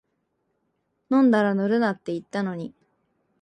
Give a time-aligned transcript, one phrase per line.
[1.11, 2.73] 飲んだら乗るなって言ったのに